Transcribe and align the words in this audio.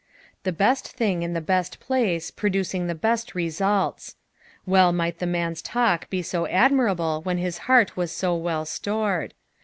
The 0.41 0.51
best 0.51 0.87
thing 0.87 1.21
in 1.21 1.33
the 1.33 1.41
best 1.41 1.79
place, 1.79 2.31
producing 2.31 2.87
the 2.87 2.95
best 2.95 3.35
results. 3.35 4.15
Well 4.65 4.91
might 4.91 5.19
the 5.19 5.27
man'a 5.27 5.61
talk 5.61 6.09
be 6.09 6.23
so 6.23 6.47
admirable 6.47 7.21
when 7.21 7.37
his 7.37 7.59
heart 7.69 7.95
was 7.95 8.11
so 8.11 8.35
well 8.35 8.65
stored. 8.65 9.35